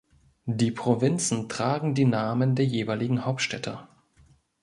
Die 0.47 0.71
Provinzen 0.71 1.47
tragen 1.47 1.93
die 1.93 2.05
Namen 2.05 2.55
der 2.55 2.65
jeweiligen 2.65 3.23
Hauptstädte. 3.23 3.87